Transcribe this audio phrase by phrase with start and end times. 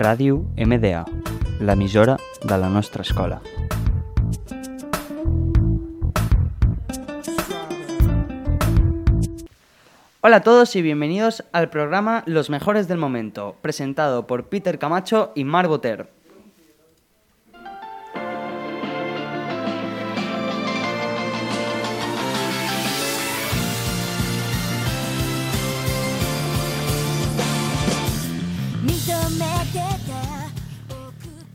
[0.00, 1.02] Ràdio MDA,
[1.60, 3.42] l'emissora de la nostra escola.
[10.22, 15.32] Hola a todos y bienvenidos al programa Los Mejores del Momento, presentado por Peter Camacho
[15.34, 16.08] y Mar Boter.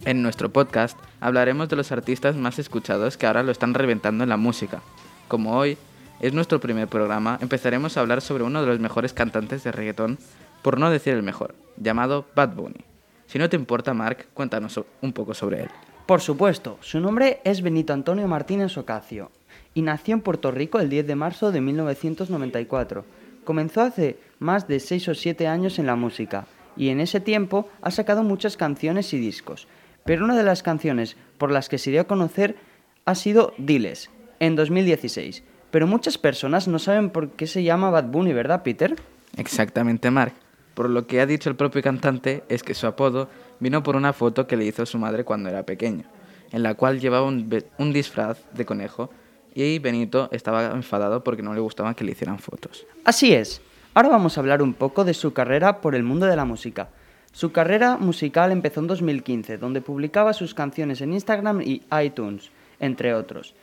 [0.05, 4.29] En nuestro podcast hablaremos de los artistas más escuchados que ahora lo están reventando en
[4.29, 4.83] la música.
[5.27, 5.79] Como hoy
[6.19, 10.19] es nuestro primer programa, empezaremos a hablar sobre uno de los mejores cantantes de reggaetón,
[10.61, 12.85] por no decir el mejor, llamado Bad Bunny.
[13.25, 15.69] Si no te importa, Mark, cuéntanos un poco sobre él.
[16.05, 19.31] Por supuesto, su nombre es Benito Antonio Martínez Ocasio
[19.73, 23.05] y nació en Puerto Rico el 10 de marzo de 1994.
[23.43, 26.45] Comenzó hace más de 6 o 7 años en la música
[26.77, 29.67] y en ese tiempo ha sacado muchas canciones y discos.
[30.05, 32.57] Pero una de las canciones por las que se dio a conocer
[33.05, 35.43] ha sido Diles, en 2016.
[35.71, 38.95] Pero muchas personas no saben por qué se llama Bad Bunny, ¿verdad, Peter?
[39.35, 40.33] Exactamente, Mark.
[40.75, 44.13] Por lo que ha dicho el propio cantante es que su apodo vino por una
[44.13, 46.03] foto que le hizo su madre cuando era pequeño,
[46.51, 49.09] en la cual llevaba un, un disfraz de conejo
[49.55, 52.85] y Benito estaba enfadado porque no le gustaba que le hicieran fotos.
[53.05, 53.59] Así es.
[53.95, 56.89] Ahora vamos a hablar un poco de su carrera por el mundo de la música.
[57.35, 63.13] Su carrera musical empezó en 2015, donde publicaba sus canciones en Instagram y iTunes, entre
[63.13, 63.55] otros.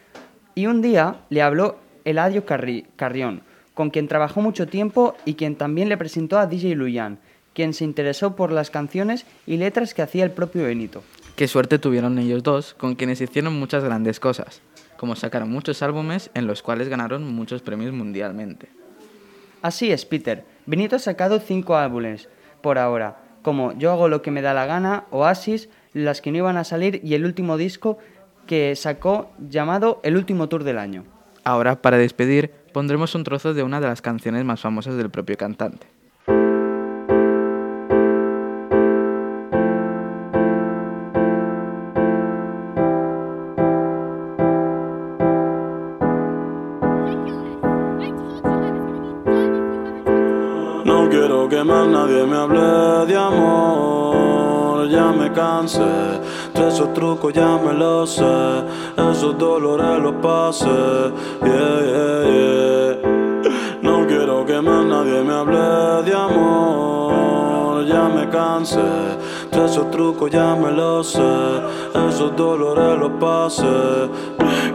[0.55, 3.41] Y un día le habló Eladio Carrión,
[3.73, 7.19] con quien trabajó mucho tiempo y quien también le presentó a DJ Luyan,
[7.55, 11.03] quien se interesó por las canciones y letras que hacía el propio Benito.
[11.35, 14.61] Qué suerte tuvieron ellos dos, con quienes hicieron muchas grandes cosas,
[14.99, 18.69] como sacaron muchos álbumes en los cuales ganaron muchos premios mundialmente.
[19.63, 20.45] Así es, Peter.
[20.67, 22.29] Benito ha sacado cinco álbumes
[22.61, 26.39] por ahora, como Yo hago lo que me da la gana, Oasis, las que no
[26.39, 27.99] iban a salir y el último disco
[28.47, 31.05] que sacó llamado El último tour del año.
[31.45, 35.37] Ahora, para despedir, pondremos un trozo de una de las canciones más famosas del propio
[35.37, 35.87] cantante.
[51.13, 55.93] Quiero que más nadie me hable de amor, ya me cansé.
[56.55, 58.65] De esos trucos ya me los sé,
[59.11, 61.13] esos dolores los pasé.
[61.45, 62.93] Yeah, yeah, yeah.
[63.83, 67.02] No quiero que más nadie me hable de amor,
[67.87, 68.81] ya me cansé.
[69.51, 71.63] De esos trucos ya me los sé,
[72.09, 74.09] esos dolores los pasé.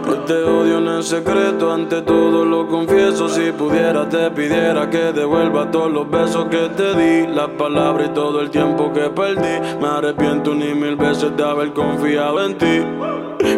[0.03, 3.27] Que te odio en el secreto, ante todo lo confieso.
[3.27, 8.13] Si pudiera, te pidiera que devuelva todos los besos que te di, las palabras y
[8.13, 9.77] todo el tiempo que perdí.
[9.81, 12.81] Me arrepiento ni mil veces de haber confiado en ti.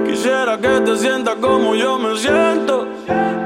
[0.06, 2.88] Quisiera que te sientas como yo me siento.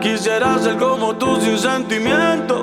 [0.01, 2.62] Quisiera ser como tú sin sentimiento.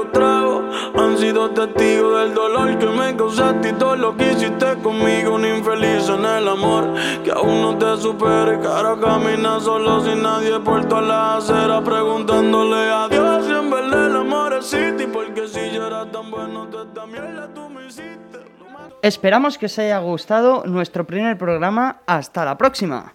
[0.00, 0.64] Y los tragos
[0.96, 5.34] han sido testigos del dolor que me causaste y todo lo que hiciste conmigo.
[5.34, 6.94] Un infeliz en el amor
[7.24, 8.60] que aún no te supere.
[8.60, 14.06] Cara camina solo sin nadie por toda la acera preguntándole a Dios si en verdad
[14.06, 15.04] el amor existe.
[15.04, 18.38] Y porque si yo era tan bueno, toda esta mierda tú me hiciste.
[19.02, 22.00] Esperamos que os haya gustado nuestro primer programa.
[22.06, 23.14] Hasta la próxima.